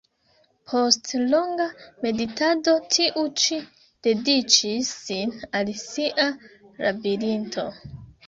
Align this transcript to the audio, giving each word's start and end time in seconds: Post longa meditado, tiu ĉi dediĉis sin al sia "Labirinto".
Post 0.69 1.09
longa 1.31 1.67
meditado, 2.05 2.71
tiu 2.95 3.25
ĉi 3.43 3.59
dediĉis 4.07 4.89
sin 5.03 5.37
al 5.61 5.69
sia 5.85 6.27
"Labirinto". 6.87 7.67